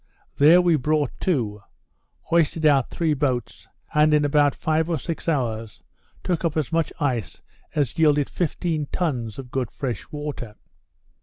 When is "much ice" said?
6.71-7.43